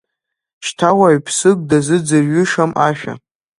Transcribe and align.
Шьҭа 0.65 0.89
уаҩԥсык 0.97 1.59
дазыӡырҩышам 1.69 2.71
ашәа. 2.87 3.13